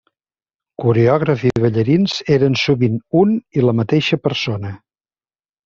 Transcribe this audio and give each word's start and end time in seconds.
Coreògrafs 0.83 1.43
i 1.49 1.51
ballarins 1.65 2.17
eren 2.37 2.57
sovint 2.63 2.97
un 3.21 3.37
i 3.61 3.67
la 3.69 3.77
mateixa 3.83 4.23
persona. 4.29 4.73